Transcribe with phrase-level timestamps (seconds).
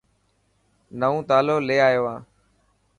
[0.99, 2.21] نئو تالو لي آيو هان.